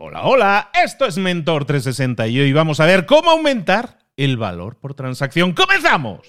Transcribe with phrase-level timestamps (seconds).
[0.00, 4.76] Hola, hola, esto es Mentor 360 y hoy vamos a ver cómo aumentar el valor
[4.76, 5.54] por transacción.
[5.54, 6.20] ¡Comenzamos!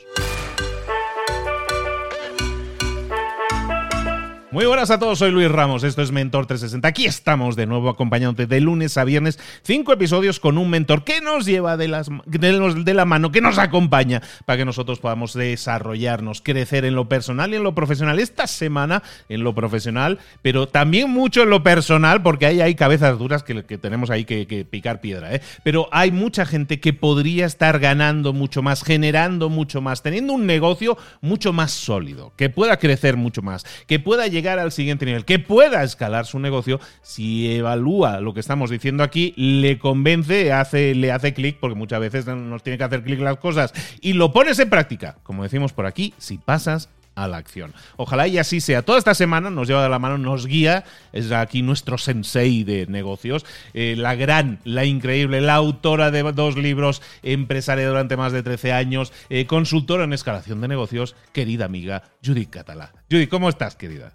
[4.52, 6.88] Muy buenas a todos, soy Luis Ramos, esto es Mentor 360.
[6.88, 11.22] Aquí estamos de nuevo acompañándote de lunes a viernes, cinco episodios con un mentor que
[11.22, 16.42] nos lleva de, las, de, la mano, que nos acompaña para que nosotros podamos desarrollarnos,
[16.42, 18.18] crecer en lo personal y en lo profesional.
[18.18, 23.20] Esta semana en lo profesional, pero también mucho en lo personal, porque ahí hay cabezas
[23.20, 25.36] duras que, tenemos ahí que, que picar piedra.
[25.36, 25.42] ¿eh?
[25.62, 30.48] Pero hay mucha gente que podría estar ganando mucho más, generando mucho más, teniendo un
[30.48, 35.06] negocio mucho más sólido, que pueda crecer mucho más, que pueda llegar llegar al siguiente
[35.06, 40.52] nivel, que pueda escalar su negocio si evalúa lo que estamos diciendo aquí, le convence,
[40.54, 44.14] hace, le hace clic, porque muchas veces nos tiene que hacer clic las cosas, y
[44.14, 47.74] lo pones en práctica, como decimos por aquí, si pasas a la acción.
[47.98, 48.82] Ojalá y así sea.
[48.82, 52.88] Toda esta semana nos lleva de la mano, nos guía, es aquí nuestro sensei de
[52.88, 58.44] negocios, eh, la gran, la increíble, la autora de dos libros, empresaria durante más de
[58.44, 62.94] 13 años, eh, consultora en escalación de negocios, querida amiga Judith Catalá.
[63.12, 64.14] Judith, ¿cómo estás, querida?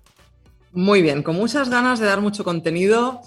[0.74, 3.20] Muy bien, con muchas ganas de dar mucho contenido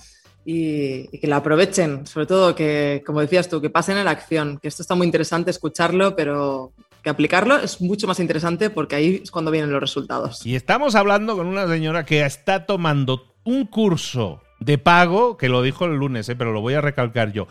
[0.44, 4.60] y, que la aprovechen, sobre todo que, como decías tú, que pasen en la acción,
[4.62, 9.22] que esto está muy interesante escucharlo, pero que aplicarlo es mucho más interesante porque ahí
[9.24, 10.46] es cuando vienen los resultados.
[10.46, 15.62] Y estamos hablando con una señora que está tomando un curso de pago, que lo
[15.62, 17.48] dijo el lunes, eh, pero lo voy a recalcar yo.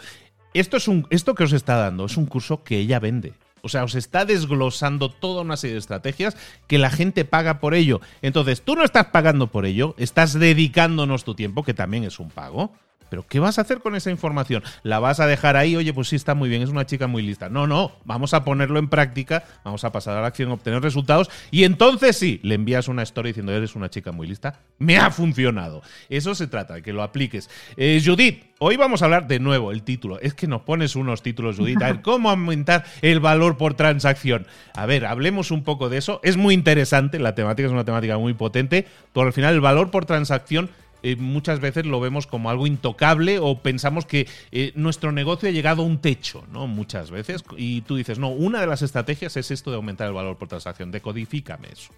[0.53, 3.33] Esto, es un, esto que os está dando es un curso que ella vende.
[3.67, 6.36] O sea, os está desglosando toda una serie de estrategias
[6.67, 8.00] que la gente paga por ello.
[8.22, 12.31] Entonces, tú no estás pagando por ello, estás dedicándonos tu tiempo, que también es un
[12.31, 12.72] pago.
[13.09, 14.62] Pero ¿qué vas a hacer con esa información?
[14.83, 15.77] ¿La vas a dejar ahí?
[15.77, 17.49] Oye, pues sí, está muy bien, es una chica muy lista.
[17.49, 21.31] No, no, vamos a ponerlo en práctica, vamos a pasar a la acción, obtener resultados
[21.51, 24.61] y entonces sí, le envías una story diciendo, eres una chica muy lista.
[24.79, 25.83] Me ha funcionado.
[26.09, 27.51] Eso se trata, de que lo apliques.
[27.77, 30.21] Eh, Judith, hoy vamos a hablar de nuevo el título.
[30.21, 31.83] Es que nos pones unos títulos, Judith.
[31.83, 34.47] A ver, ¿cómo aumentar el valor por transacción?
[34.75, 36.21] A ver, hablemos un poco de eso.
[36.23, 39.91] Es muy interesante, la temática es una temática muy potente, pero al final el valor
[39.91, 40.71] por transacción
[41.03, 45.53] eh, muchas veces lo vemos como algo intocable o pensamos que eh, nuestro negocio ha
[45.53, 46.67] llegado a un techo, ¿no?
[46.67, 47.45] Muchas veces.
[47.57, 50.49] Y tú dices, no, una de las estrategias es esto de aumentar el valor por
[50.49, 50.91] transacción.
[50.91, 51.93] Decodifícame eso.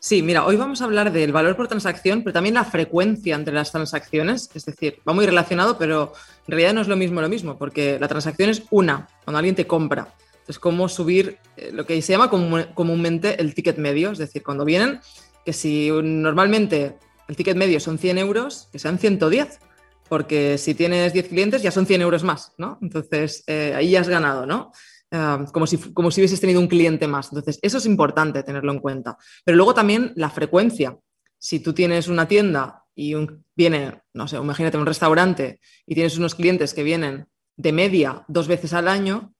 [0.00, 3.52] Sí, mira, hoy vamos a hablar del valor por transacción, pero también la frecuencia entre
[3.52, 4.48] las transacciones.
[4.54, 6.12] Es decir, va muy relacionado, pero
[6.46, 9.56] en realidad no es lo mismo lo mismo, porque la transacción es una, cuando alguien
[9.56, 10.14] te compra.
[10.32, 14.64] Entonces, cómo subir eh, lo que se llama comúnmente el ticket medio, es decir, cuando
[14.64, 15.00] vienen,
[15.44, 16.96] que si normalmente
[17.28, 19.60] el ticket medio son 100 euros, que sean 110,
[20.08, 22.78] porque si tienes 10 clientes ya son 100 euros más, ¿no?
[22.80, 24.72] Entonces, eh, ahí ya has ganado, ¿no?
[25.10, 27.28] Ah, como, si, como si hubieses tenido un cliente más.
[27.28, 29.16] Entonces, eso es importante tenerlo en cuenta.
[29.44, 30.98] Pero luego también la frecuencia.
[31.38, 33.14] Si tú tienes una tienda y
[33.54, 38.48] viene, no sé, imagínate un restaurante y tienes unos clientes que vienen de media dos
[38.48, 39.34] veces al año,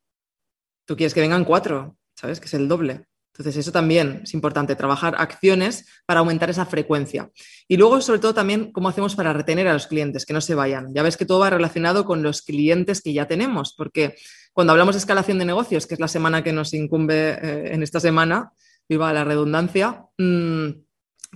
[0.87, 2.41] tú quieres que vengan cuatro, ¿sabes?
[2.41, 3.07] Que es el doble.
[3.39, 7.31] Entonces, eso también es importante, trabajar acciones para aumentar esa frecuencia.
[7.69, 10.57] Y luego, sobre todo, también cómo hacemos para retener a los clientes, que no se
[10.57, 10.93] vayan.
[10.93, 14.17] Ya ves que todo va relacionado con los clientes que ya tenemos, porque
[14.53, 17.85] cuando hablamos de escalación de negocios, que es la semana que nos incumbe eh, en
[17.85, 18.51] esta semana,
[18.89, 20.71] viva la redundancia, mm,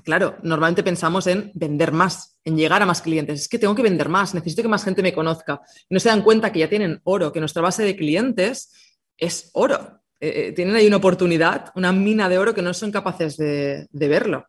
[0.02, 3.42] claro, normalmente pensamos en vender más, en llegar a más clientes.
[3.42, 5.60] Es que tengo que vender más, necesito que más gente me conozca.
[5.88, 8.72] No se dan cuenta que ya tienen oro, que nuestra base de clientes
[9.16, 10.01] es oro.
[10.22, 13.88] Eh, eh, tienen ahí una oportunidad, una mina de oro que no son capaces de,
[13.92, 14.46] verlo.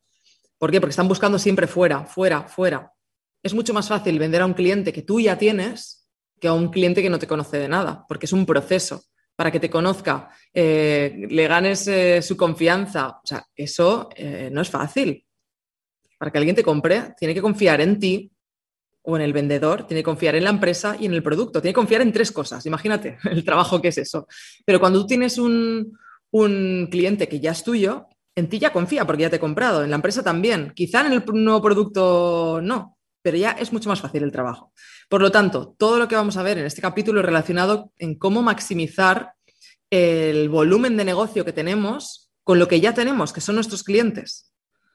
[0.60, 0.80] ¿Por qué?
[0.80, 2.94] Porque están buscando siempre fuera, fuera, fuera.
[3.42, 6.08] Es mucho más fácil vender a un cliente que tú ya tienes
[6.40, 9.02] que a un cliente que no te conoce de nada, porque es un proceso
[9.36, 11.90] para que te conozca, eh, le ganes
[12.24, 13.08] su confianza.
[13.08, 14.10] O sea, eso
[14.52, 15.26] no es fácil.
[16.20, 18.32] Para que alguien te compre, tiene que confiar en ti,
[19.04, 21.62] o en el vendedor, tiene que confiar en la empresa y en el producto.
[21.62, 22.66] Tiene que confiar en tres cosas.
[22.66, 24.28] Imagínate el trabajo que es eso.
[24.66, 25.98] Pero cuando tú tienes un,
[26.90, 29.90] cliente que ya es tuyo, en ti ya confía porque ya te he comprado, en
[29.92, 30.72] la empresa también.
[30.76, 34.74] Quizá en el nuevo producto no, pero ya es mucho más fácil el trabajo.
[35.10, 38.16] Por lo tanto, todo lo que vamos a ver en este capítulo es relacionado en
[38.16, 39.34] cómo maximizar
[39.92, 44.52] el volumen de negocio que tenemos con lo que ya tenemos, que son nuestros clientes,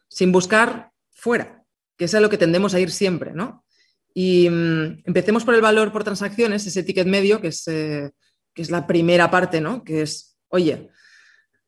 [0.09, 1.63] sin buscar fuera,
[1.97, 3.65] que es a lo que tendemos a ir siempre, ¿no?
[4.15, 8.11] Y mm, empecemos por el valor por transacciones, ese ticket medio, que es, eh,
[8.55, 9.85] que es la primera parte, ¿no?
[9.85, 10.89] Que es, oye,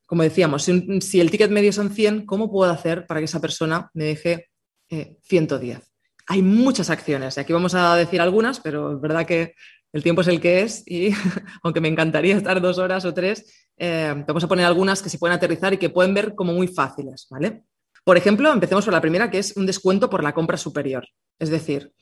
[0.06, 3.90] como decíamos, si, el ticket medio son 100, ¿cómo puedo hacer para que esa persona
[3.94, 4.48] me deje
[4.88, 5.78] 110?
[5.78, 5.82] Eh,
[6.26, 9.54] Hay muchas acciones, y aquí vamos a decir algunas, pero es verdad que
[9.92, 11.10] el tiempo es el que es y
[11.62, 15.18] aunque me encantaría estar dos horas o tres, eh, vamos a poner algunas que se
[15.18, 17.64] pueden aterrizar y que pueden ver como muy fáciles, ¿vale?
[18.04, 21.06] Por ejemplo, empecemos por la primera, que es un descuento por la compra superior.
[21.38, 21.92] Es decir,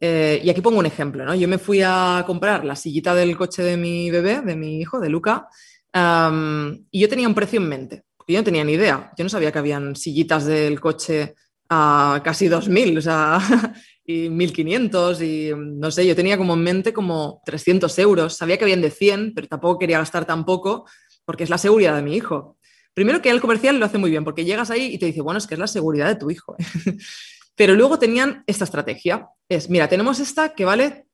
[0.00, 1.34] Eh, y aquí pongo un ejemplo, ¿no?
[1.34, 4.98] Yo me fui a comprar la sillita del coche de mi bebé, de mi hijo,
[4.98, 5.48] de Luca,
[5.92, 9.12] y yo tenía un precio en mente, yo no tenía ni idea.
[9.16, 11.34] Yo no sabía que habían sillitas del coche
[11.68, 13.38] a casi 2.000, o sea,
[14.04, 18.36] y 1.500, y no sé, yo tenía como en mente como 300 euros.
[18.36, 20.86] Sabía que habían de 100, pero tampoco quería gastar tan poco,
[21.24, 22.56] porque es la seguridad de mi hijo.
[22.94, 25.38] Primero que el comercial lo hace muy bien, porque llegas ahí y te dice, bueno,
[25.38, 26.56] es que es la seguridad de tu hijo.
[27.60, 29.28] Pero luego tenían esta estrategia.
[29.46, 31.06] Es, mira, tenemos esta que vale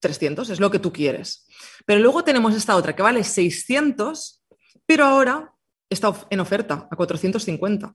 [0.00, 1.46] 300, es lo que tú quieres.
[1.86, 4.44] Pero luego tenemos esta otra que vale 600,
[4.84, 5.54] pero ahora
[5.88, 7.94] está en oferta a 450.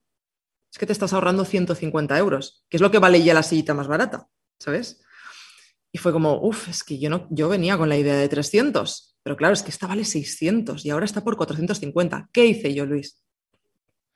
[0.73, 3.75] Es que te estás ahorrando 150 euros, que es lo que vale ya la sillita
[3.75, 4.27] más barata,
[4.59, 5.03] ¿sabes?
[5.91, 9.15] Y fue como, uff, es que yo, no, yo venía con la idea de 300,
[9.21, 12.31] pero claro, es que esta vale 600 y ahora está por 450.
[12.33, 13.21] ¿Qué hice yo, Luis?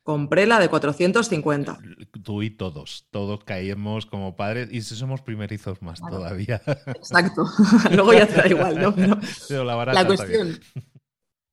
[0.04, 1.80] Compré la de 450.
[2.24, 6.62] Tú y todos, todos caímos como padres y si somos primerizos más todavía.
[6.88, 7.46] Exacto.
[7.92, 8.94] Luego ya te da igual, ¿no?
[9.48, 10.60] Pero, la, cuestión,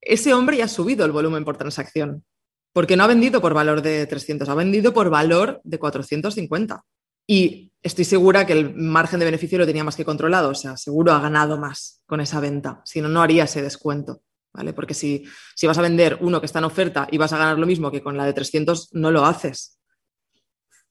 [0.01, 2.25] ese hombre ya ha subido el volumen por transacción,
[2.73, 6.83] porque no ha vendido por valor de 300, ha vendido por valor de 450.
[7.27, 10.75] Y estoy segura que el margen de beneficio lo tenía más que controlado, o sea,
[10.75, 14.21] seguro ha ganado más con esa venta, si no, no haría ese descuento.
[14.53, 14.73] ¿Vale?
[14.73, 15.25] Porque si,
[15.55, 17.91] si vas a vender uno que está en oferta y vas a ganar lo mismo
[17.91, 19.79] que con la de 300, no lo haces.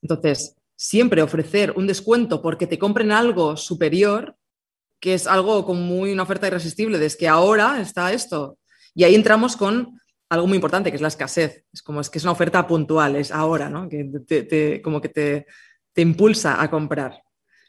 [0.03, 4.37] Entonces, siempre ofrecer un descuento porque te compren algo superior,
[4.99, 8.59] que es algo con muy una oferta irresistible, de que ahora está esto.
[8.95, 11.65] Y ahí entramos con algo muy importante, que es la escasez.
[11.73, 13.89] Es como es que es una oferta puntual, es ahora, ¿no?
[13.89, 15.47] Que como que te,
[15.93, 17.23] te impulsa a comprar.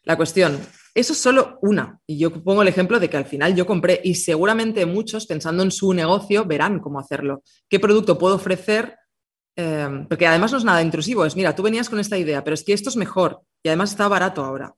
[0.04, 0.60] La cuestión,
[0.94, 2.00] eso es solo una.
[2.06, 5.64] Y yo pongo el ejemplo de que al final yo compré y seguramente muchos pensando
[5.64, 7.44] en su negocio verán cómo hacerlo.
[7.70, 8.98] ¿Qué producto puedo ofrecer?
[9.56, 11.26] Em, porque además no es nada intrusivo.
[11.26, 13.92] Es, mira, tú venías con esta idea, pero es que esto es mejor y además
[13.92, 14.76] está barato ahora.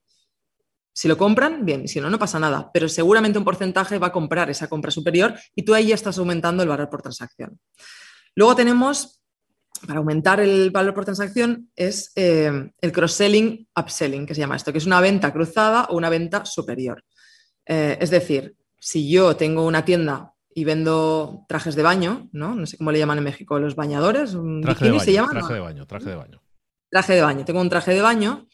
[0.96, 2.70] Si lo compran, bien, si no, no pasa nada.
[2.72, 6.20] Pero seguramente un porcentaje va a comprar esa compra superior y tú ahí ya estás
[6.20, 7.60] aumentando el valor por transacción.
[8.36, 9.23] Luego tenemos
[9.86, 14.72] para aumentar el valor por transacción es eh, el cross-selling, upselling, que se llama esto,
[14.72, 17.04] que es una venta cruzada o una venta superior.
[17.66, 22.56] Eh, es decir, si yo tengo una tienda y vendo trajes de baño, ¿no?
[22.56, 25.32] No sé cómo le llaman en México, los bañadores, traje de baño, se llama.
[25.32, 26.42] Traje de baño, traje de baño.
[26.90, 27.46] Traje de baño.
[27.46, 28.48] Tengo un traje de baño.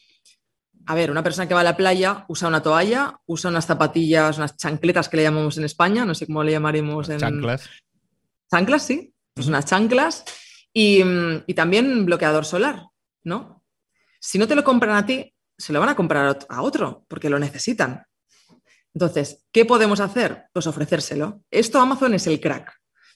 [0.86, 4.38] A ver, una persona que va a la playa usa una toalla, usa unas zapatillas,
[4.38, 7.18] unas chancletas que le llamamos en España, no sé cómo le llamaremos en.
[7.18, 7.68] Chanclas.
[8.50, 9.14] Chanclas, sí.
[9.34, 10.24] Pues unas chanclas
[10.74, 12.86] Mm, y, también bloqueador solar,
[13.24, 13.64] ¿no?
[14.20, 17.30] Si no te lo compran a ti, se lo van a comprar a otro porque
[17.30, 18.04] lo necesitan.
[18.94, 20.44] Entonces, ¿qué podemos hacer?
[20.52, 21.42] Pues ofrecérselo.
[21.50, 22.72] Esto Amazon es el crack.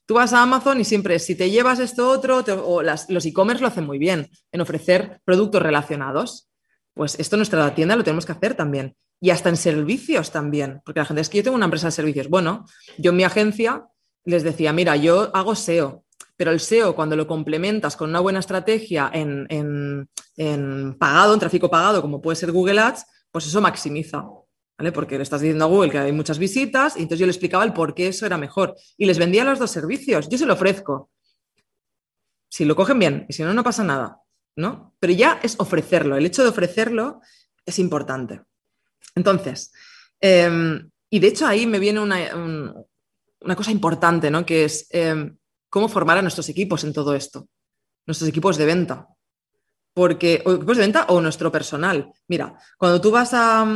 [0.06, 3.68] Tú vas a Amazon y siempre, si te llevas esto otro, o los e-commerce lo
[3.68, 6.50] hacen muy bien en ofrecer productos relacionados.
[6.92, 8.96] Pues esto en nuestra tienda lo tenemos que hacer también.
[9.20, 10.82] Y hasta en servicios también.
[10.84, 12.28] Porque la gente es que yo tengo una empresa de servicios.
[12.28, 12.66] Bueno,
[12.98, 13.86] yo en mi agencia
[14.24, 16.03] les decía, mira, yo hago SEO,
[16.36, 20.08] pero el SEO, cuando lo complementas con una buena estrategia en,
[20.98, 24.26] pagado, en tráfico pagado, como puede ser Google Ads, pues eso maximiza.
[24.92, 27.64] Porque le estás diciendo a Google que hay muchas visitas y entonces yo le explicaba
[27.64, 28.75] el por qué eso era mejor.
[28.96, 30.28] Y les vendía los dos servicios.
[30.28, 31.10] Yo se lo ofrezco.
[32.50, 34.25] Si lo cogen bien y si no, no pasa nada.
[34.56, 34.94] ¿no?
[34.98, 36.16] Pero ya es ofrecerlo.
[36.16, 37.20] El hecho de ofrecerlo
[37.64, 38.42] es importante.
[39.14, 39.72] Entonces,
[40.20, 42.84] em, y de hecho ahí me viene una,
[43.41, 44.44] una cosa importante, ¿no?
[44.44, 45.36] Que es em,
[45.74, 47.48] cómo formar a nuestros equipos en todo esto,
[48.06, 49.08] nuestros equipos de venta.
[49.93, 52.12] Porque, o equipos de venta o nuestro personal.
[52.28, 53.66] Mira, cuando tú vas a,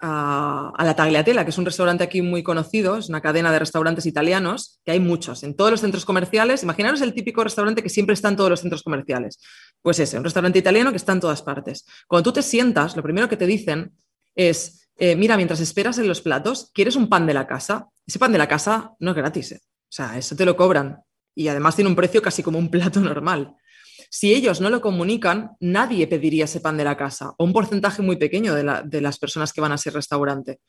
[0.00, 4.80] la Tagliatella, que es un restaurante aquí muy conocido, es una cadena de restaurantes italianos,
[4.86, 6.62] que hay muchos en todos los centros comerciales.
[6.62, 9.38] Imaginaros el típico restaurante que siempre está en todos los centros comerciales.
[9.82, 11.84] Pues ese, un restaurante italiano que está en todas partes.
[12.06, 13.92] Cuando tú te sientas, lo primero que te dicen
[14.34, 17.88] es, eh, mira, mientras esperas en los platos, ¿quieres un pan de la casa?
[18.06, 19.52] Ese pan de la casa no es gratis.
[19.52, 19.60] ¿eh?
[19.62, 21.03] O sea, eso te lo cobran
[21.34, 23.56] y además tiene un precio casi como un plato normal.
[24.10, 28.00] Si ellos no lo comunican, nadie pediría ese pan de la casa o un porcentaje
[28.00, 30.60] muy pequeño de, las personas que van a ese restaurante.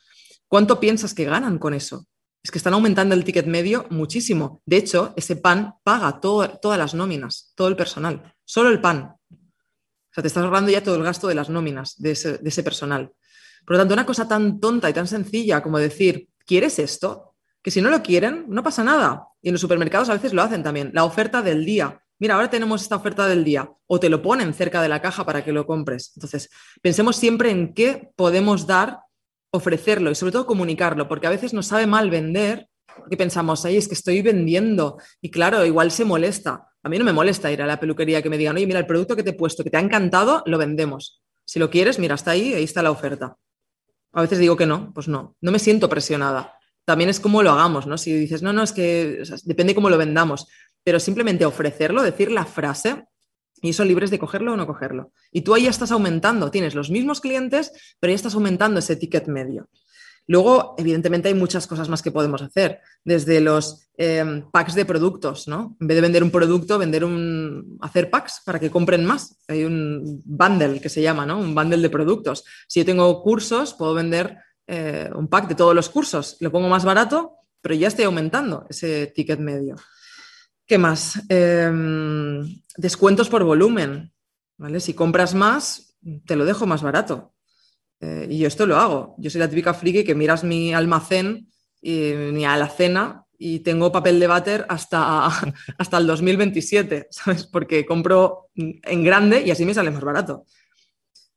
[0.48, 2.08] ¿Cuánto piensas que ganan con eso?
[2.42, 4.62] Es que están aumentando el ticket medio muchísimo.
[4.66, 9.16] De hecho, ese pan paga todas las nóminas, todo el personal, solo el pan.
[9.30, 12.50] O sea, te estás ahorrando ya todo el gasto de las nóminas de ese, de
[12.50, 13.12] ese personal.
[13.66, 17.35] Por lo tanto, una cosa tan tonta y tan sencilla como decir, ¿quieres esto?
[17.66, 19.30] Que si no lo quieren, no pasa nada.
[19.42, 20.92] Y en los supermercados a veces lo hacen también.
[20.94, 22.00] La oferta del día.
[22.20, 23.68] Mira, ahora tenemos esta oferta del día.
[23.88, 26.12] O te lo ponen cerca de la caja para que lo compres.
[26.16, 26.52] Entonces,
[26.84, 29.00] pensemos siempre en qué podemos dar,
[29.50, 32.70] ofrecerlo y sobre todo comunicarlo, porque a veces nos sabe mal vender,
[33.10, 35.00] que pensamos, ay, es que estoy vendiendo.
[35.20, 36.68] Y claro, igual se molesta.
[36.84, 38.86] A mí no me molesta ir a la peluquería que me digan, oye, mira, el
[38.86, 41.24] producto que te he puesto, que te ha encantado, lo vendemos.
[41.46, 43.38] Si lo quieres, mira, está ahí, ahí está la oferta.
[44.14, 46.60] A veces digo que no, pues no, no me siento presionada.
[46.86, 47.98] También es como lo hagamos, ¿no?
[47.98, 50.48] Si dices, no, no, es que depende cómo lo vendamos,
[50.84, 53.06] pero simplemente ofrecerlo, decir la frase,
[53.62, 55.12] y son libres de cogerlo o no cogerlo.
[55.32, 58.96] Y tú ahí ya estás aumentando, tienes los mismos clientes, pero ya estás aumentando ese
[58.96, 59.68] ticket medio.
[60.28, 65.48] Luego, evidentemente, hay muchas cosas más que podemos hacer, desde los em, packs de productos,
[65.48, 65.78] ¿no?
[65.80, 69.38] En vez de vender un producto, vender un, hacer packs para que compren más.
[69.48, 71.40] Hay un bundle que se llama, ¿no?
[71.40, 72.44] Un bundle de productos.
[72.68, 76.38] Si yo tengo cursos, puedo vender eh, un pack de todos los cursos.
[76.40, 79.76] Lo pongo más barato, pero ya estoy aumentando ese ticket medio.
[80.66, 81.22] ¿Qué más?
[81.30, 82.44] Em,
[82.78, 84.12] descuentos por volumen.
[84.58, 84.80] ¿vale?
[84.80, 87.34] Si compras más, te lo dejo más barato.
[88.00, 89.16] Eh, y yo esto lo hago.
[89.18, 91.48] Yo soy la típica friki que miras mi almacén
[91.82, 95.28] y mi alacena y tengo papel de váter hasta,
[95.78, 97.46] hasta el 2027, ¿sabes?
[97.46, 100.46] Porque compro en grande y así me sale más barato.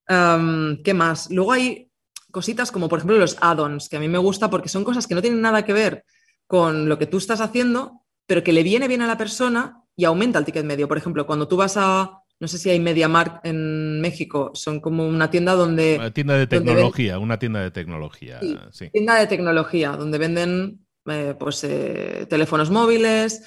[0.06, 1.30] ¿Qué más?
[1.30, 1.87] Luego hay
[2.38, 5.16] cositas como, por ejemplo, los add-ons, que a mí me gusta porque son cosas que
[5.16, 6.04] no tienen nada que ver
[6.46, 10.04] con lo que tú estás haciendo, pero que le viene bien a la persona y
[10.04, 10.86] aumenta el ticket medio.
[10.86, 15.04] Por ejemplo, cuando tú vas a, no sé si hay MediaMarkt en México, son como
[15.04, 15.96] una tienda donde...
[15.96, 18.38] Una tienda de tecnología, una tienda de tecnología.
[18.70, 23.42] Sí, Tienda de tecnología, donde venden eh, pues, eh, teléfonos móviles,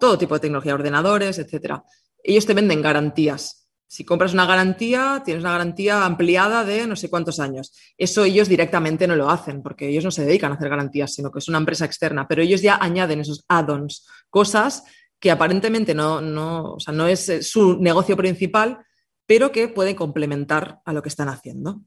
[0.00, 1.82] todo tipo de tecnología, ordenadores, etc.
[2.24, 3.61] Ellos te venden garantías.
[3.92, 7.74] Si compras una garantía, tienes una garantía ampliada de no sé cuántos años.
[7.98, 11.30] Eso ellos directamente no lo hacen, porque ellos no se dedican a hacer garantías, sino
[11.30, 14.84] que es una empresa externa, pero ellos ya añaden esos add-ons, cosas
[15.20, 18.78] que aparentemente no, no, no es eh, su negocio principal,
[19.26, 21.82] pero que pueden complementar a lo que están haciendo.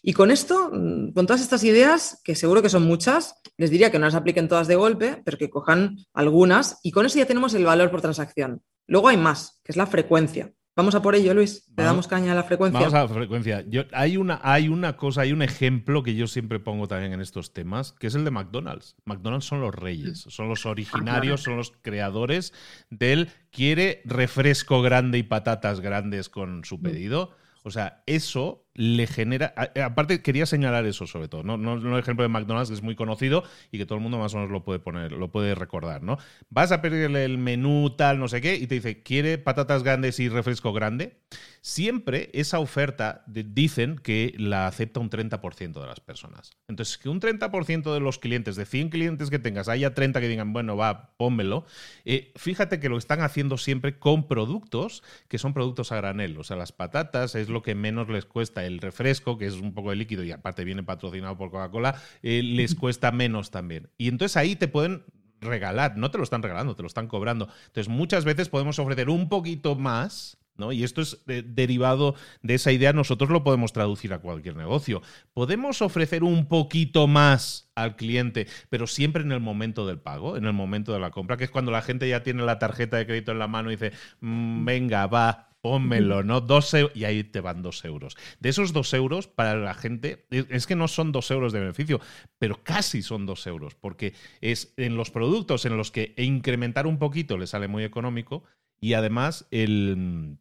[0.00, 3.90] Y con esto, mm, con todas estas ideas, que seguro que son muchas, les diría
[3.90, 7.26] que no las apliquen todas de golpe, pero que cojan algunas y con eso ya
[7.26, 8.62] tenemos el valor por transacción.
[8.86, 10.50] Luego hay más, que es la frecuencia.
[10.74, 11.68] Vamos a por ello, Luis.
[11.76, 12.80] Le damos caña a la frecuencia.
[12.80, 13.64] Vamos a la frecuencia.
[13.92, 17.52] hay, una, hay una cosa, hay un ejemplo que yo siempre pongo también en estos
[17.52, 18.96] temas, que es el de McDonald's.
[19.04, 22.54] McDonald's son los reyes, son los originarios, son los creadores
[22.88, 26.82] del quiere refresco grande y patatas grandes con su mm.
[26.82, 27.36] pedido.
[27.64, 29.54] O sea, eso le genera.
[29.84, 31.42] Aparte, quería señalar eso sobre todo.
[31.42, 34.18] No, no, el ejemplo de McDonald's, que es muy conocido y que todo el mundo
[34.18, 36.18] más o menos lo puede poner, lo puede recordar, ¿no?
[36.50, 40.18] Vas a pedirle el menú, tal, no sé qué, y te dice, ¿quiere patatas grandes
[40.20, 41.18] y refresco grande?
[41.60, 46.56] Siempre esa oferta dicen que la acepta un 30% de las personas.
[46.66, 50.28] Entonces, que un 30% de los clientes, de 100 clientes que tengas, haya 30 que
[50.28, 51.64] digan, bueno, va, pónmelo.
[52.04, 56.36] Eh, fíjate que lo están haciendo siempre con productos que son productos a granel.
[56.38, 59.74] O sea, las patatas es lo que menos les cuesta el refresco, que es un
[59.74, 63.90] poco de líquido y aparte viene patrocinado por Coca-Cola, eh, les cuesta menos también.
[63.98, 65.04] Y entonces ahí te pueden
[65.42, 67.48] regalar, no te lo están regalando, te lo están cobrando.
[67.66, 70.38] Entonces muchas veces podemos ofrecer un poquito más.
[70.54, 70.70] ¿No?
[70.70, 75.00] Y esto es eh, derivado de esa idea, nosotros lo podemos traducir a cualquier negocio.
[75.32, 80.44] Podemos ofrecer un poquito más al cliente, pero siempre en el momento del pago, en
[80.44, 83.06] el momento de la compra, que es cuando la gente ya tiene la tarjeta de
[83.06, 86.40] crédito en la mano y dice, mm, venga, va, pónmelo, ¿no?
[86.40, 88.16] Dos y ahí te van dos euros.
[88.40, 92.00] De esos dos euros, para la gente, es que no son dos euros de beneficio,
[92.38, 96.98] pero casi son dos euros, porque es en los productos en los que incrementar un
[96.98, 98.42] poquito le sale muy económico
[98.80, 100.36] y además el...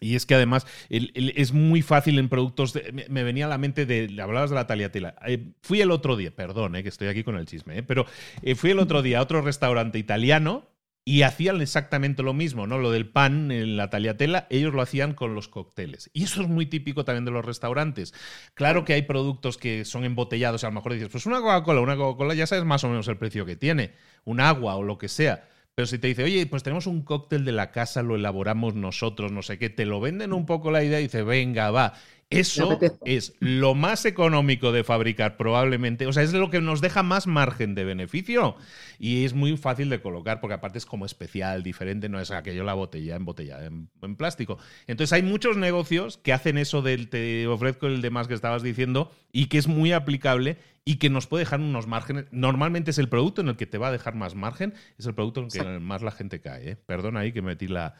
[0.00, 2.72] Y es que además es muy fácil en productos.
[3.08, 4.04] me, venía a la mente de.
[4.22, 5.16] Hablabas de la taliatela.
[5.26, 8.06] Eh, fui el otro día, perdón, eh, que estoy aquí con el chisme, eh, pero
[8.54, 10.68] fui el otro día a otro restaurante italiano
[11.08, 12.76] y hacían exactamente lo mismo, ¿no?
[12.76, 16.10] Lo del pan en la taliatela, ellos lo hacían con los cócteles.
[16.12, 18.12] Y eso es muy típico también de los restaurantes.
[18.52, 21.96] Claro que hay productos que son embotellados, a lo mejor dices, pues una Coca-Cola, una
[21.96, 23.94] Coca-Cola ya sabes más o menos el precio que tiene,
[24.26, 25.48] un agua o lo que sea.
[25.74, 29.32] Pero si te dice, oye, pues tenemos un cóctel de la casa, lo elaboramos nosotros,
[29.32, 31.94] no sé qué, te lo venden un poco la idea y dice, venga, va.
[32.30, 37.02] Eso es lo más económico de fabricar probablemente, o sea, es lo que nos deja
[37.02, 38.56] más margen de beneficio
[38.98, 42.64] y es muy fácil de colocar porque aparte es como especial, diferente, no es aquello
[42.64, 44.58] la botella en botella en, plástico.
[44.86, 49.10] Entonces hay muchos negocios que hacen eso del te ofrezco el demás que estabas diciendo
[49.32, 52.26] y que es muy aplicable y que nos puede dejar unos márgenes.
[52.30, 55.14] Normalmente es el producto en el que te va a dejar más margen, es el
[55.14, 56.72] producto en el que más la gente cae.
[56.72, 56.76] ¿eh?
[56.76, 57.94] Perdona ahí que metí la,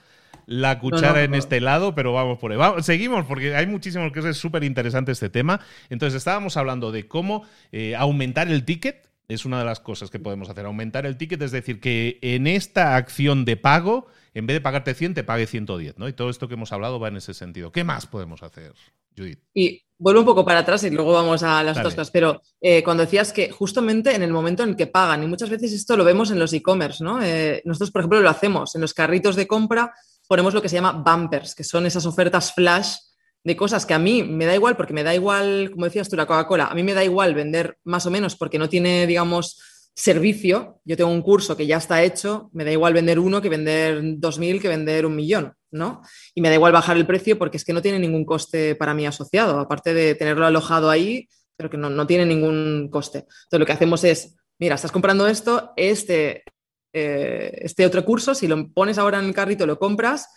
[0.47, 2.83] la cuchara en este lado, pero vamos por ahí.
[2.83, 5.61] seguimos, porque hay muchísimo que es súper interesante este tema.
[5.91, 9.09] Entonces, estábamos hablando de cómo eh, aumentar el ticket.
[9.29, 12.47] Es una de las cosas que podemos hacer, aumentar el ticket, es decir, que en
[12.47, 16.09] esta acción de pago, en vez de pagarte 100, te pague 110, ¿no?
[16.09, 17.71] Y todo esto que hemos hablado va en ese sentido.
[17.71, 18.73] ¿Qué más podemos hacer,
[19.15, 19.41] Judith?
[19.53, 22.83] Y vuelvo un poco para atrás y luego vamos a las otras cosas, pero eh,
[22.83, 25.97] cuando decías que justamente en el momento en el que pagan, y muchas veces esto
[25.97, 27.23] lo vemos en los e-commerce, ¿no?
[27.23, 29.93] Eh, nosotros, por ejemplo, lo hacemos en los carritos de compra,
[30.29, 32.95] ponemos lo que se llama bumpers, que son esas ofertas flash
[33.43, 36.17] de cosas que a mí me da igual, porque me da igual, como decías tú,
[36.17, 39.61] la Coca-Cola, a mí me da igual vender más o menos porque no tiene, digamos,
[39.95, 40.81] servicio.
[40.85, 44.01] Yo tengo un curso que ya está hecho, me da igual vender uno que vender
[44.19, 46.03] dos mil, que vender un millón, ¿no?
[46.35, 48.95] Y me da igual bajar el precio porque es que no tiene ningún coste para
[48.95, 53.19] mí asociado, aparte de tenerlo alojado ahí, pero que no, no tiene ningún coste.
[53.19, 56.45] Entonces lo que hacemos es, mira, estás comprando esto, este,
[56.93, 60.29] eh, este otro curso, si lo pones ahora en el carrito, lo compras,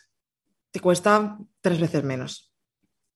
[0.71, 2.51] te cuesta tres veces menos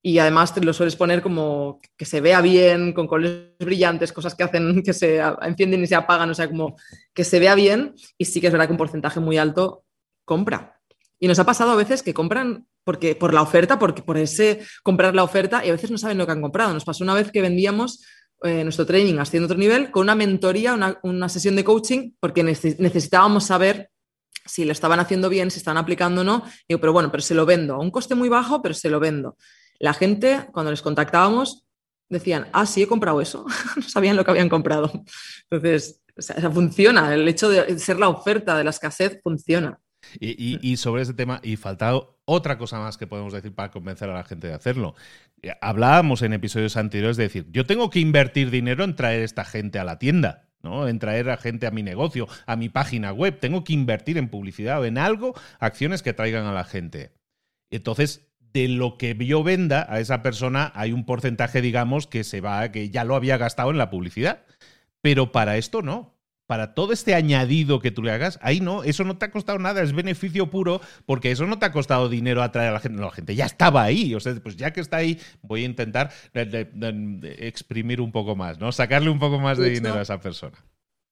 [0.05, 4.35] y además te lo sueles poner como que se vea bien, con colores brillantes, cosas
[4.35, 6.75] que hacen que se encienden y se apagan, o sea, como
[7.11, 9.83] que se vea bien y sí que es verdad que un porcentaje muy alto
[10.23, 10.79] compra.
[11.17, 14.59] Y nos ha pasado a veces que compran porque, por la oferta, porque por ese
[14.83, 16.71] comprar la oferta y a veces no saben lo que han comprado.
[16.71, 18.05] Nos pasó una vez que vendíamos
[18.43, 22.43] eh, nuestro training haciendo otro nivel con una mentoría, una, una sesión de coaching, porque
[22.43, 23.89] necesitábamos saber
[24.45, 26.43] si lo estaban haciendo bien, si estaban aplicando o no.
[26.67, 29.37] Pero bueno, pero se lo vendo a un coste muy bajo, pero se lo vendo.
[29.79, 31.65] La gente, cuando les contactábamos,
[32.09, 33.45] decían, ah, sí, he comprado eso.
[33.75, 34.91] no sabían lo que habían comprado.
[35.49, 36.01] Entonces,
[36.53, 37.13] funciona.
[37.13, 39.79] El hecho de ser la oferta de la escasez funciona.
[40.19, 44.13] Y, sobre ese tema, y faltado otra cosa más que podemos decir para convencer a
[44.13, 44.95] la gente de hacerlo.
[45.41, 49.45] Eh, hablábamos en episodios anteriores de decir, yo tengo que invertir dinero en traer esta
[49.45, 50.49] gente a la tienda.
[50.61, 50.87] ¿no?
[50.87, 53.39] En traer a gente a mi negocio, a mi página web.
[53.39, 57.13] Tengo que invertir en publicidad o en algo, acciones que traigan a la gente.
[57.69, 62.41] Entonces, de lo que yo venda a esa persona hay un porcentaje, digamos, que se
[62.41, 64.43] va, que ya lo había gastado en la publicidad.
[65.01, 66.14] Pero para esto no.
[66.47, 69.57] Para todo este añadido que tú le hagas, ahí no, eso no te ha costado
[69.57, 72.99] nada, es beneficio puro, porque eso no te ha costado dinero atraer a la gente.
[72.99, 74.13] No, la gente ya estaba ahí.
[74.13, 78.71] O sea, pues ya que está ahí, voy a intentar exprimir un poco más, ¿no?
[78.71, 80.57] Sacarle un poco más de dinero a esa persona.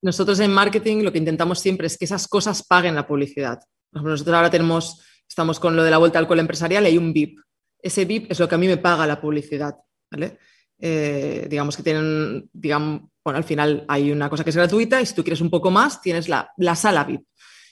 [0.02, 3.60] Nosotros en marketing lo que intentamos siempre es que esas cosas paguen la publicidad.
[3.90, 5.02] Por ejemplo, nosotros ahora tenemos
[5.34, 7.40] Estamos con lo de la vuelta al cole empresarial y hay un VIP.
[7.82, 9.76] Ese VIP es lo que a mí me paga la publicidad.
[10.12, 10.38] ¿vale?
[10.80, 15.06] Eh, digamos que tienen, digamos, bueno, al final hay una cosa que es gratuita y
[15.06, 17.22] si tú quieres un poco más, tienes la, sala VIP.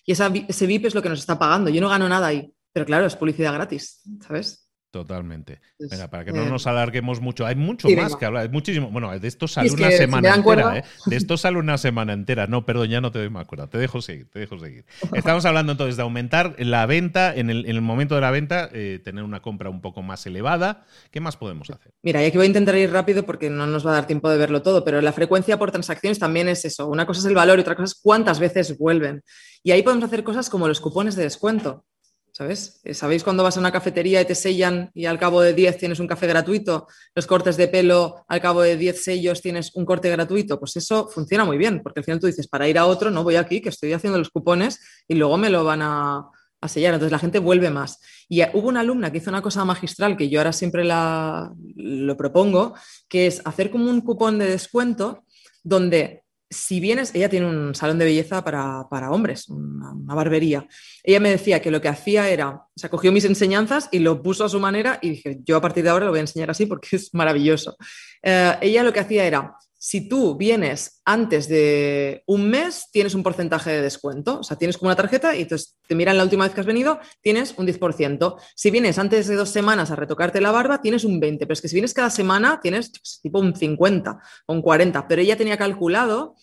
[0.06, 1.70] Y ese VIP es lo que nos está pagando.
[1.70, 4.71] Yo no gano nada ahí, pero claro, es publicidad gratis, ¿sabes?
[4.92, 5.62] Totalmente.
[5.80, 7.46] Venga, para que no nos alarguemos mucho.
[7.46, 8.44] Hay mucho más que hablar.
[8.44, 8.92] Hay muchísimo.
[8.92, 10.80] Bueno, de esto sale una semana entera.
[10.80, 10.84] ¿eh?
[11.06, 12.46] De esto sale una semana entera.
[12.48, 13.68] No, perdón, ya no te doy más cuenta.
[13.68, 14.86] Te dejo seguir, te dejo seguir.
[15.14, 19.24] Estamos hablando entonces de aumentar la venta, en el, momento de la venta, eh, tener
[19.24, 20.84] una compra un poco más elevada.
[21.10, 21.94] ¿Qué más podemos hacer?
[22.04, 24.30] Mira, y aquí voy a intentar ir rápido porque no nos va a dar tiempo
[24.30, 26.90] de verlo todo, pero la frecuencia por transacciones también es eso.
[26.90, 29.24] Una cosa es el valor y otra cosa es cuántas veces vuelven.
[29.64, 31.86] Y ahí podemos hacer cosas como los cupones de descuento.
[32.34, 32.80] ¿Sabes?
[32.86, 35.78] Eh, ¿Sabéis cuando vas a una cafetería y te sellan y al cabo de 10
[35.78, 36.88] tienes un café gratuito?
[37.14, 40.58] Los cortes de pelo, al cabo de 10 sellos tienes un corte gratuito.
[40.58, 43.24] Pues eso funciona muy bien, porque al final tú dices, para ir a otro, no
[43.24, 46.30] voy aquí, que estoy haciendo los cupones y luego me lo van a,
[46.68, 46.94] sellar.
[46.94, 48.00] Entonces la gente vuelve más.
[48.30, 52.16] Y hubo una alumna que hizo una cosa magistral que yo ahora siempre la, lo
[52.16, 52.76] propongo,
[53.10, 55.26] que es hacer como un cupón de descuento
[55.64, 56.21] donde
[56.52, 60.68] si vienes, ella tiene un salón de belleza para, hombres, una, barbería.
[61.02, 64.22] Ella me decía que lo que hacía era, o sea, cogió mis enseñanzas y lo
[64.22, 66.52] puso a su manera y dije, yo a partir de ahora lo voy a enseñar
[66.52, 67.78] así porque es maravilloso.
[68.22, 73.24] Eh, ella lo que hacía era, si tú vienes antes de un mes, tienes un
[73.24, 74.42] porcentaje de descuento.
[74.42, 76.68] O sea, tienes como una tarjeta y entonces te miran la última vez que has
[76.68, 78.36] venido, tienes un 10%.
[78.54, 81.40] Si vienes antes de dos semanas a retocarte la barba, tienes un 20%.
[81.40, 82.92] Pero es que si vienes cada semana, tienes
[83.24, 85.08] tipo un 50 o un 40.
[85.08, 86.36] Pero ella tenía calculado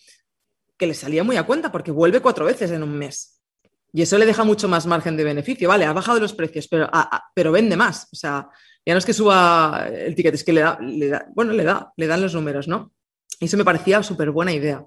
[0.77, 3.39] que le salía muy a cuenta porque vuelve cuatro veces en un mes.
[3.93, 5.69] Y eso le deja mucho más margen de beneficio.
[5.69, 6.89] Vale, ha bajado los precios, pero,
[7.33, 8.09] pero vende más.
[8.11, 8.49] O sea,
[8.85, 11.63] ya no es que suba el ticket, es que le da, le da bueno, le
[11.63, 12.91] da, le dan los números, ¿no?
[13.39, 14.85] Y eso me parecía súper buena idea.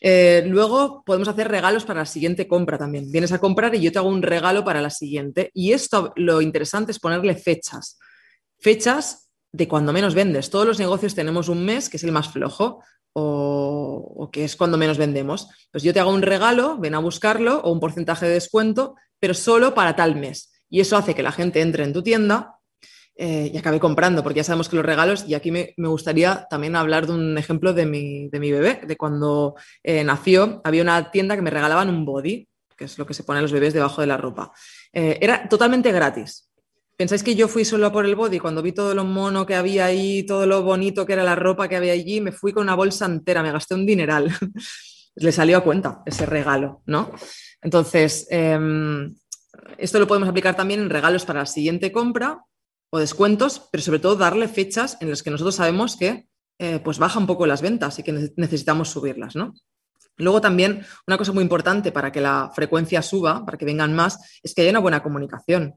[0.00, 3.10] Eh, luego podemos hacer regalos para la siguiente compra también.
[3.12, 5.50] Vienes a comprar y yo te hago un regalo para la siguiente.
[5.54, 7.98] Y esto lo interesante es ponerle fechas.
[8.58, 10.50] Fechas de cuando menos vendes.
[10.50, 14.56] Todos los negocios tenemos un mes que es el más flojo o, o, que es
[14.56, 15.48] cuando menos vendemos.
[15.70, 19.34] Pues yo te hago un regalo, ven a buscarlo o un porcentaje de descuento, pero
[19.34, 20.52] solo para tal mes.
[20.68, 22.56] Y eso hace que la gente entre en tu tienda,
[23.24, 26.74] eh, y acabé comprando, porque ya sabemos que los regalos, y aquí me, gustaría también
[26.74, 29.54] hablar de un ejemplo de mi, bebé, de cuando
[29.84, 33.22] eh, nació, había una tienda que me regalaban un body, que es lo que se
[33.22, 34.50] pone a los bebés debajo de la ropa.
[34.92, 36.50] Eh, era totalmente gratis.
[36.96, 38.40] ¿Pensáis que yo fui solo por el body?
[38.40, 41.68] Cuando vi todo lo mono que había ahí, todo lo bonito que era la ropa
[41.68, 44.36] que había allí, me fui con una bolsa entera, me gasté un dineral.
[45.14, 47.12] Le salió a cuenta ese regalo, ¿no?
[47.60, 49.14] Entonces, em,
[49.78, 52.42] esto lo podemos aplicar también en regalos para la siguiente compra
[52.94, 56.28] o descuentos, pero sobre todo darle fechas en las que nosotros sabemos que
[56.58, 59.54] eh, pues baja un poco las ventas y que necesitamos subirlas, ¿no?
[60.18, 64.38] Luego también una cosa muy importante para que la frecuencia suba, para que vengan más,
[64.42, 65.74] es que haya una buena comunicación.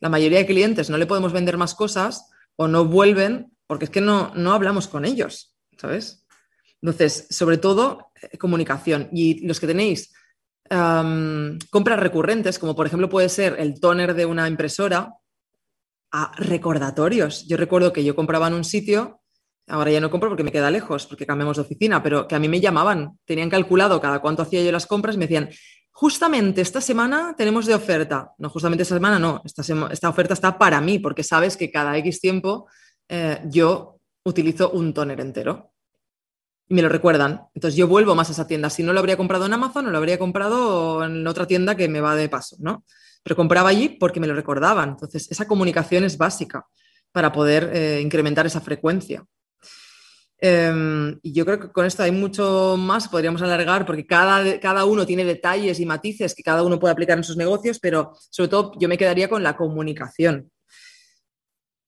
[0.00, 3.90] La mayoría de clientes no le podemos vender más cosas o no vuelven porque es
[3.90, 6.26] que no, no hablamos con ellos, ¿sabes?
[6.82, 9.08] Entonces, sobre todo, eh, comunicación.
[9.12, 10.12] Y los que tenéis
[11.70, 15.14] compras recurrentes, como por ejemplo puede ser el toner de una impresora,
[16.10, 17.46] a recordatorios.
[17.46, 19.20] Yo recuerdo que yo compraba en un sitio,
[19.66, 22.38] ahora ya no compro porque me queda lejos, porque cambiamos de oficina, pero que a
[22.38, 25.50] mí me llamaban, tenían calculado cada cuánto hacía yo las compras y me decían,
[25.90, 28.32] justamente esta semana tenemos de oferta.
[28.38, 31.96] No, justamente esta semana no, esta, esta oferta está para mí, porque sabes que cada
[31.98, 32.68] X tiempo
[33.08, 35.72] eh, yo utilizo un toner entero.
[36.68, 37.42] Y me lo recuerdan.
[37.54, 38.68] Entonces yo vuelvo más a esa tienda.
[38.68, 41.88] Si no lo habría comprado en Amazon, no lo habría comprado en otra tienda que
[41.88, 42.84] me va de paso, ¿no?
[43.22, 44.90] Pero compraba allí porque me lo recordaban.
[44.90, 46.66] Entonces esa comunicación es básica
[47.12, 49.24] para poder eh, incrementar esa frecuencia.
[50.40, 54.84] Em, y yo creo que con esto hay mucho más, podríamos alargar, porque cada, cada
[54.84, 58.48] uno tiene detalles y matices que cada uno puede aplicar en sus negocios, pero sobre
[58.48, 60.50] todo yo me quedaría con la comunicación.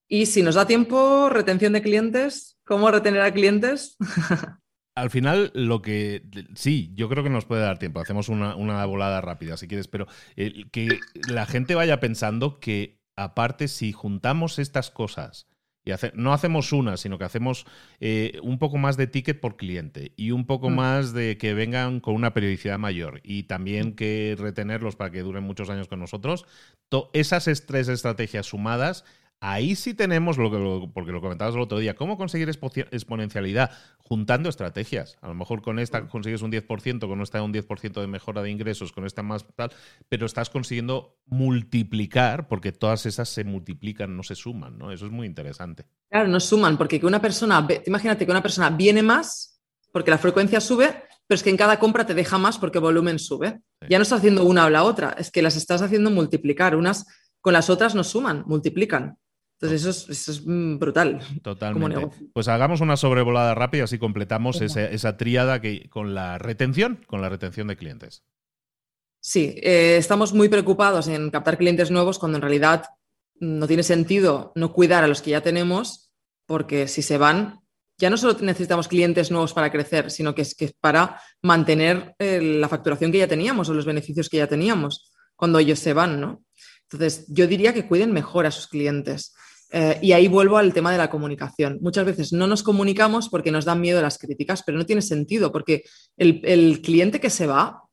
[0.08, 3.96] Y si nos da tiempo, retención de clientes, ¿cómo retener a clientes?
[4.94, 6.22] Al final, lo que.
[6.54, 8.00] Sí, yo creo que nos puede dar tiempo.
[8.00, 10.98] Hacemos una, volada rápida, si quieres, pero que
[11.28, 15.46] la gente vaya pensando que, aparte, si juntamos estas cosas
[15.84, 17.66] y no hacemos una, sino que hacemos
[18.00, 20.74] eh, un poco más de ticket por cliente y un poco mm.
[20.74, 25.44] más de que vengan con una periodicidad mayor y también que retenerlos para que duren
[25.44, 26.44] muchos años con nosotros,
[27.12, 29.04] esas tres estrategias sumadas
[29.42, 34.50] Ahí sí tenemos, lo que, porque lo comentabas el otro día, cómo conseguir exponencialidad juntando
[34.50, 35.16] estrategias.
[35.22, 38.50] A lo mejor con esta consigues un 10%, con esta un 10% de mejora de
[38.50, 39.72] ingresos, con esta más tal,
[40.10, 44.92] pero estás consiguiendo multiplicar, porque todas esas se multiplican, no se suman, ¿no?
[44.92, 45.86] Eso es muy interesante.
[46.10, 50.18] Claro, no suman, porque que una persona, imagínate que una persona viene más, porque la
[50.18, 53.60] frecuencia sube, pero es que en cada compra te deja más porque el volumen sube.
[53.88, 56.76] Ya no estás haciendo una o la otra, es que las estás haciendo multiplicar.
[56.76, 57.06] Unas
[57.40, 59.16] con las otras no suman, multiplican.
[59.60, 61.20] Entonces eso es, mm, brutal.
[61.42, 62.08] Totalmente.
[62.32, 67.28] Pues hagamos una sobrevolada rápida, así completamos esa, tríada que, con la retención, con la
[67.28, 68.24] retención de clientes.
[69.20, 72.86] Sí, eh, estamos muy preocupados en captar clientes nuevos cuando en realidad
[73.38, 76.10] no tiene sentido no cuidar a los que ya tenemos,
[76.46, 77.60] porque si se van,
[77.98, 82.40] ya no solo necesitamos clientes nuevos para crecer, sino que es que para mantener eh,
[82.40, 86.18] la facturación que ya teníamos o los beneficios que ya teníamos cuando ellos se van,
[86.18, 86.44] ¿no?
[86.84, 89.34] Entonces, yo diría que cuiden mejor a sus clientes.
[89.72, 91.78] Eh, y ahí vuelvo al tema de la comunicación.
[91.80, 95.52] Muchas veces no nos comunicamos porque nos dan miedo las críticas, pero no tiene sentido
[95.52, 95.84] porque
[96.16, 97.84] el, cliente que se va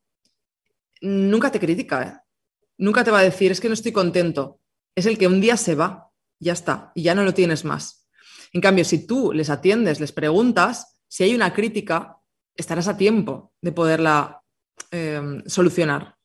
[1.00, 2.30] nunca te critica, ¿eh?
[2.78, 4.60] nunca te va a decir es que no estoy contento.
[4.96, 6.10] Es el que un día se va,
[6.40, 8.08] ya está, y ya no lo tienes más.
[8.52, 12.16] En cambio, si tú les atiendes, les preguntas, si hay una crítica,
[12.56, 14.42] estarás a tiempo de poderla
[14.90, 16.17] eh, solucionar.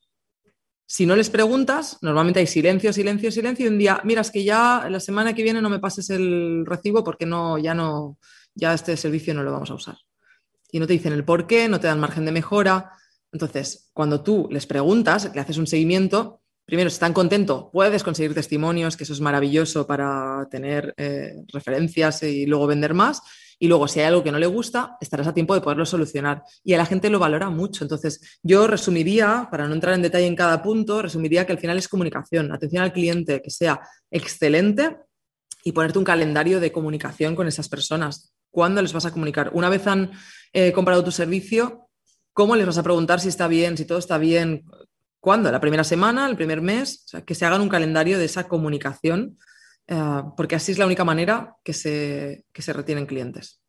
[0.85, 4.43] Si no les preguntas, normalmente hay silencio, silencio, silencio y un día, mira, es que
[4.43, 8.17] ya la semana que viene no me pases el recibo porque no, ya no,
[8.53, 9.97] ya este servicio no lo vamos a usar.
[10.71, 12.91] Y no te dicen el por qué, no te dan margen de mejora.
[13.31, 18.33] Entonces, cuando tú les preguntas, le haces un seguimiento, primero, si están contentos, puedes conseguir
[18.33, 23.21] testimonios, que eso es maravilloso para tener eh, referencias y luego vender más.
[23.63, 26.43] Y luego, si hay algo que no le gusta, estarás a tiempo de poderlo solucionar.
[26.65, 27.85] Y a la gente lo valora mucho.
[27.85, 31.77] Entonces, yo resumiría, para no entrar en detalle en cada punto, resumiría que al final
[31.77, 33.79] es comunicación, atención al cliente, que sea
[34.11, 34.97] excelente
[35.63, 38.33] y ponerte un calendario de comunicación con esas personas.
[38.51, 39.49] ¿Cuándo les vas a comunicar?
[39.53, 40.11] Una vez han
[40.51, 41.87] eh, comprado tu servicio,
[42.33, 44.65] ¿cómo les vas a preguntar si está bien, si todo está bien?
[45.21, 45.49] ¿Cuándo?
[45.49, 46.27] ¿La primera semana?
[46.27, 47.05] ¿El primer mes?
[47.25, 49.37] Que se hagan un calendario de esa comunicación
[49.87, 53.61] eh, porque así es la única manera que se, que se retienen clientes.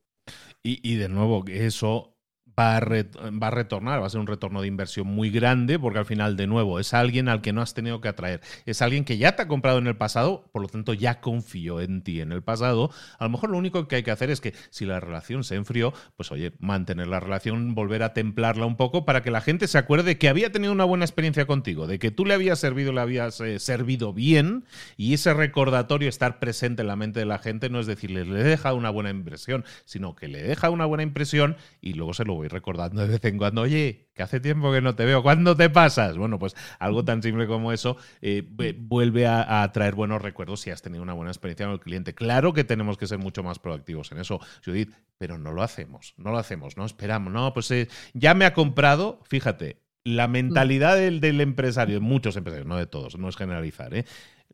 [0.62, 2.13] Y, y de nuevo, eso
[2.58, 5.98] va a, va a, retornar, va a ser un retorno de inversión muy grande, porque
[5.98, 8.40] al final, de nuevo, es alguien al que no has tenido que atraer.
[8.66, 11.80] Es alguien que ya te ha comprado en el pasado, por lo tanto ya confió
[11.80, 12.90] en ti en el pasado.
[13.18, 15.56] A lo mejor lo único que hay que hacer es que si la relación se
[15.56, 19.66] enfrió, pues oye, mantener la relación, volver a templarla un poco para que la gente
[19.66, 22.92] se acuerde que había tenido una buena experiencia contigo, de que tú le habías servido,
[22.92, 24.64] le habías eh, servido bien
[24.96, 28.42] y ese recordatorio, estar presente en la mente de la gente, no es decirle, le
[28.42, 32.34] deja una buena impresión, sino que le deja una buena impresión y luego se lo
[32.44, 35.56] voy recordando de vez en cuando, oye, que hace tiempo que no te veo, ¿cuándo
[35.56, 36.18] te pasas?
[36.18, 38.42] Bueno, pues algo tan simple como eso eh,
[38.78, 42.14] vuelve a, traer buenos recuerdos si has tenido una buena experiencia con el cliente.
[42.14, 46.14] Claro que tenemos que ser mucho más proactivos en eso, Judith, pero no lo hacemos,
[46.18, 50.96] no lo hacemos, no esperamos, no, pues eh, ya me ha comprado, fíjate, la mentalidad
[50.96, 54.04] del, empresario, muchos empresarios, no de todos, no es generalizar, ¿eh?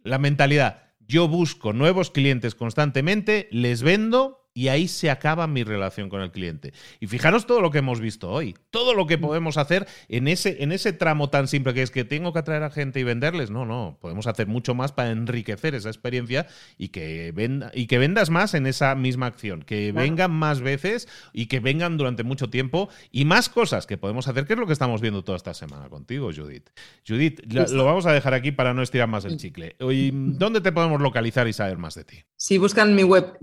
[0.04, 6.10] la mentalidad, yo busco nuevos clientes constantemente, les vendo y ahí se acaba mi relación
[6.10, 6.74] con el cliente.
[7.00, 9.20] Y fijaros todo lo que hemos visto hoy, todo lo que mm.
[9.22, 12.64] podemos hacer en ese, en ese tramo tan simple que es que tengo que atraer
[12.64, 13.50] a gente y venderles.
[13.50, 16.46] No, no, podemos hacer mucho más para enriquecer esa experiencia
[16.76, 21.08] y que, venda, y que vendas más en esa misma acción, que vengan más veces
[21.32, 24.66] y que vengan durante mucho tiempo y más cosas que podemos hacer, que es lo
[24.66, 26.68] que estamos viendo toda esta semana contigo, Judith.
[27.08, 29.74] Judith, lo vamos a dejar aquí para no estirar más el chicle.
[29.78, 32.18] ¿Dónde te podemos localizar y saber más de ti?
[32.36, 33.38] Si buscan mi web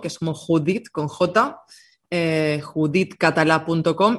[0.00, 1.62] que es como Judith con J,
[2.14, 2.62] eh,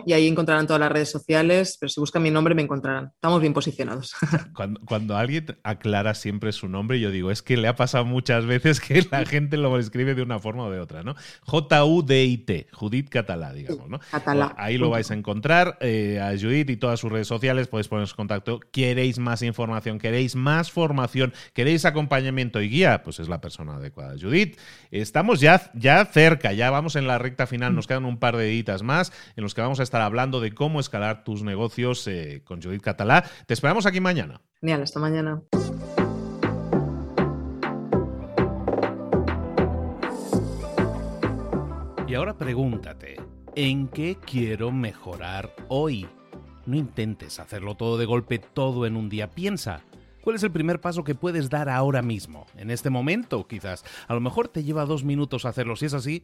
[0.05, 3.11] y ahí encontrarán todas las redes sociales, pero si buscan mi nombre me encontrarán.
[3.13, 4.15] Estamos bien posicionados.
[4.87, 8.79] Cuando, alguien aclara siempre su nombre, yo digo, es que le ha pasado muchas veces
[8.79, 11.13] que la gente lo escribe de una forma o de otra, ¿no?
[11.41, 13.99] J-U-D-I-T, Judith Catalá, digamos, ¿no?
[14.09, 14.55] Catalá.
[14.57, 18.09] Ahí lo vais a encontrar, eh, a Judith y todas sus redes sociales, podéis poneros
[18.09, 18.59] en contacto.
[18.71, 19.99] ¿Queréis más información?
[19.99, 21.31] ¿Queréis más formación?
[21.53, 23.03] ¿Queréis acompañamiento y guía?
[23.03, 24.15] Pues es la persona adecuada.
[24.19, 24.57] Judith,
[24.89, 28.47] estamos ya, ya cerca, ya vamos en la recta final nos quedan un par de
[28.47, 32.41] editas más en los que vamos a estar hablando de cómo escalar tus negocios eh,
[32.45, 33.25] con Judith Catalá.
[33.45, 34.39] Te esperamos aquí mañana.
[34.61, 35.41] Genial, hasta mañana.
[42.07, 43.17] Y ahora pregúntate,
[43.55, 46.07] ¿en qué quiero mejorar hoy?
[46.65, 49.31] No intentes hacerlo todo de golpe, todo en un día.
[49.31, 49.81] Piensa,
[50.21, 52.45] ¿cuál es el primer paso que puedes dar ahora mismo?
[52.55, 53.83] En este momento, quizás.
[54.07, 55.75] A lo mejor te lleva dos minutos hacerlo.
[55.75, 56.23] Si es así,